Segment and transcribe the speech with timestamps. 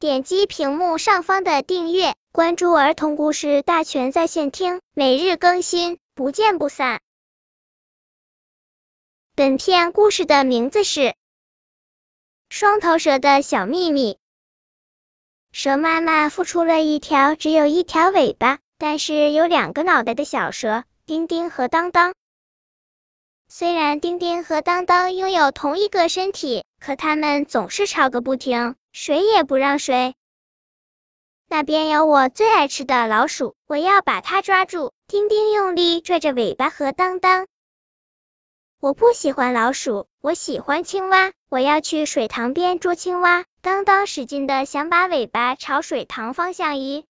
[0.00, 7.00] 点击屏幕上方的订阅，关注儿童故事大全在线听，每日更新，不见不散。
[9.34, 11.00] 本片故事的名字是
[12.48, 14.14] 《双头蛇的小秘密》。
[15.50, 22.14] 蛇妈妈孵出了一条只有一条尾巴，但是有两个脑袋的小蛇，丁丁和当当。
[23.48, 30.16] 虽然丁丁和当当拥有同一个身体，可他们总是吵个不停，谁也不让谁。
[31.46, 34.92] 那边有我最爱吃的老鼠，我要把它抓住。
[35.06, 37.46] 丁丁用力拽着尾巴和当当。
[38.80, 43.44] 我不喜欢老鼠，我喜欢青蛙，我要去水塘边捉青蛙。
[43.60, 47.06] 当当使劲的想把尾巴朝水塘方向移。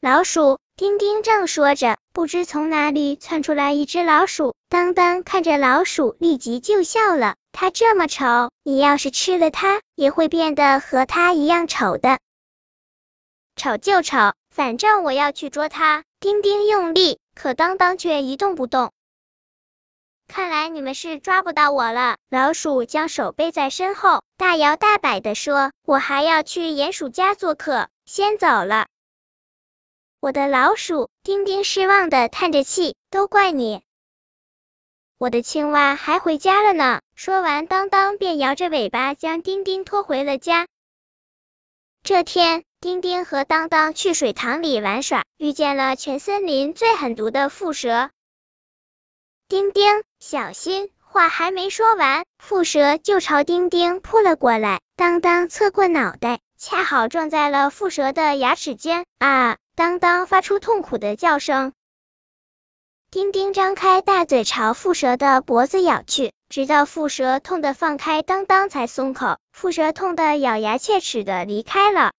[0.00, 0.58] 老鼠。
[0.78, 4.54] 丁丁正说着，不知从哪里窜出来一只老鼠。
[4.68, 7.34] 当当看着老鼠，立即就笑了。
[7.50, 12.20] 它这么丑，你要是吃了它，也会变得和它一样丑的。
[13.56, 16.04] 丑就丑，反正我要去捉它。
[16.20, 18.92] 丁丁用力，可当当却一动不动。
[20.28, 22.18] 看来你们是抓不到我了。
[22.30, 28.86] 老鼠将手背在身后，大摇大摆的说：“我还要去鼹鼠家做客，先走了。”
[30.28, 33.80] 我的老鼠，丁丁失望的叹着气，都怪你。
[35.16, 37.00] 我的青蛙还回家了呢。
[37.14, 40.68] 说完，当当便摇着尾巴将丁丁拖回了家。
[42.02, 48.10] 这天，丁丁和当当去水塘里玩耍，遇见了全森林最狠毒的蝮蛇。
[49.48, 50.90] 丁丁，小心！
[50.98, 54.82] 话还没说完，蝮蛇就朝丁丁扑了过来。
[54.94, 59.06] 当当侧过脑袋，恰好撞在了蝮蛇的牙齿间。
[59.18, 59.56] 啊！
[59.76, 61.72] 当当发出痛苦的叫声，
[63.12, 69.38] 丁丁张开大嘴朝蝮蛇的脖子咬去，直到蝮蛇痛得放开当当才松口。
[69.56, 72.12] 蝮蛇痛得咬牙切齿的离开了。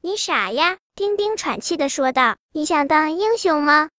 [0.00, 0.78] 你傻呀！
[0.96, 2.36] 丁丁喘气的说道。
[2.50, 3.90] 你想当英雄吗？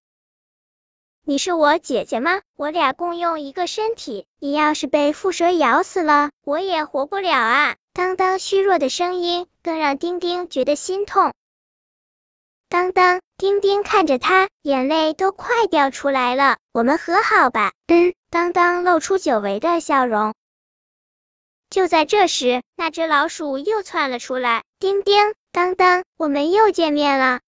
[1.23, 2.41] 你是我姐姐吗？
[2.57, 7.75] 我俩共用一个身体，你要是被蝮蛇咬死了，我也活不了啊！
[7.95, 11.31] 当当虚弱的声音更让丁丁觉得心痛。
[12.67, 16.57] 当当，丁丁看着他，眼泪都快掉出来了。
[16.73, 17.71] 我们和好吧。
[17.87, 20.33] 嗯，当当露出久违的笑容。
[21.69, 24.65] 就在这时，那只老鼠又窜了出来。
[24.77, 27.39] 丁丁，当当，我们又见面了。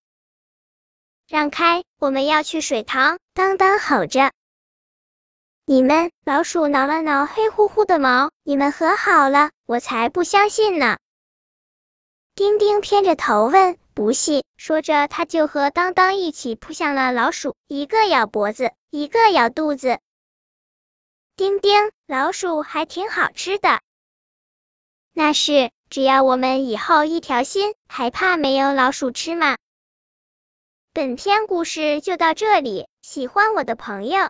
[1.28, 3.19] 让开，我们要去水塘。
[3.34, 4.31] 当当吼着。
[5.69, 8.31] 你们，老鼠挠了挠黑乎乎的毛。
[8.44, 9.51] 你们和好了？
[9.66, 10.97] 我才不相信呢。
[12.35, 13.78] 丁丁偏着头问。
[13.94, 20.00] 不信，说着，他就和当当一起扑向了老鼠，一个咬脖子，一个咬肚子。
[21.35, 23.81] 丁丁，老鼠还挺好吃的。
[25.11, 29.57] 那是，只要我们以后一条心，还怕没有老鼠吃吗？
[30.94, 34.29] 本篇故事就到这里，喜欢我的朋友